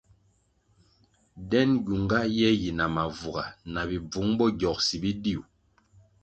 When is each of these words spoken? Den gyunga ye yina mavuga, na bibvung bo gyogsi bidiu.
Den 1.49 1.69
gyunga 1.85 2.19
ye 2.37 2.49
yina 2.61 2.85
mavuga, 2.95 3.43
na 3.73 3.81
bibvung 3.89 4.31
bo 4.37 4.45
gyogsi 4.59 4.95
bidiu. 5.03 5.41